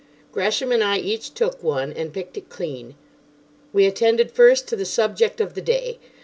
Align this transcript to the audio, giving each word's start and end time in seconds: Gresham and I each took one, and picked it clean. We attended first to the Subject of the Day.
Gresham 0.31 0.71
and 0.71 0.83
I 0.83 0.97
each 0.97 1.35
took 1.35 1.61
one, 1.61 1.93
and 1.93 2.11
picked 2.11 2.35
it 2.35 2.49
clean. 2.49 2.95
We 3.71 3.85
attended 3.85 4.31
first 4.31 4.67
to 4.69 4.75
the 4.75 4.83
Subject 4.83 5.39
of 5.39 5.53
the 5.53 5.61
Day. 5.61 5.99